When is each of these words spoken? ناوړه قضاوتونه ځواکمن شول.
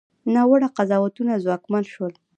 ناوړه 0.33 0.69
قضاوتونه 0.77 1.33
ځواکمن 1.43 1.83
شول. 1.93 2.13